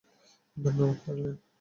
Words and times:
ধন্যবাদ, 0.57 0.97
হারলিন। 1.05 1.35